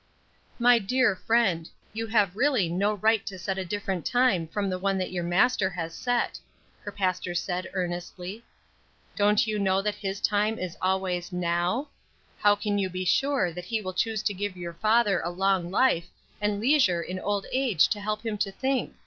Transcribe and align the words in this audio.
"My 0.57 0.79
dear 0.79 1.15
friend, 1.15 1.69
you 1.93 2.07
have 2.07 2.35
really 2.35 2.67
no 2.69 2.95
right 2.95 3.23
to 3.27 3.37
set 3.37 3.59
a 3.59 3.63
different 3.63 4.03
time 4.03 4.47
from 4.47 4.67
the 4.67 4.79
one 4.79 4.97
that 4.97 5.11
your 5.11 5.23
Master 5.23 5.69
has 5.69 5.93
set," 5.93 6.39
her 6.81 6.91
pastor 6.91 7.35
said, 7.35 7.69
earnestly. 7.75 8.43
"Don't 9.15 9.45
you 9.45 9.59
know 9.59 9.79
that 9.83 9.93
his 9.93 10.19
time 10.19 10.57
is 10.57 10.75
always 10.81 11.31
now? 11.31 11.89
How 12.39 12.55
can 12.55 12.79
you 12.79 12.89
be 12.89 13.05
sure 13.05 13.51
that 13.53 13.65
he 13.65 13.79
will 13.79 13.93
choose 13.93 14.23
to 14.23 14.33
give 14.33 14.57
your 14.57 14.73
father 14.73 15.19
a 15.19 15.29
long 15.29 15.69
life, 15.69 16.07
and 16.41 16.59
leisure 16.59 17.03
in 17.03 17.19
old 17.19 17.45
age 17.51 17.87
to 17.89 17.99
help 18.01 18.25
him 18.25 18.39
to 18.39 18.51
think? 18.51 18.95